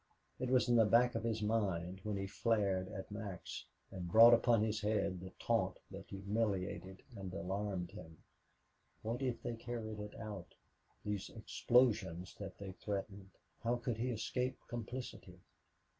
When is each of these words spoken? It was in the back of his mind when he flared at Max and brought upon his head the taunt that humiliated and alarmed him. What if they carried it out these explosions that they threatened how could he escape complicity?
It 0.39 0.49
was 0.49 0.67
in 0.67 0.77
the 0.77 0.85
back 0.85 1.13
of 1.13 1.23
his 1.23 1.43
mind 1.43 1.99
when 2.03 2.17
he 2.17 2.25
flared 2.25 2.91
at 2.91 3.11
Max 3.11 3.65
and 3.91 4.11
brought 4.11 4.33
upon 4.33 4.63
his 4.63 4.81
head 4.81 5.19
the 5.19 5.29
taunt 5.39 5.77
that 5.91 6.07
humiliated 6.09 7.03
and 7.15 7.31
alarmed 7.31 7.91
him. 7.91 8.17
What 9.03 9.21
if 9.21 9.43
they 9.43 9.53
carried 9.55 9.99
it 9.99 10.15
out 10.15 10.55
these 11.05 11.29
explosions 11.29 12.33
that 12.39 12.57
they 12.57 12.71
threatened 12.71 13.29
how 13.63 13.75
could 13.75 13.97
he 13.97 14.09
escape 14.09 14.57
complicity? 14.67 15.37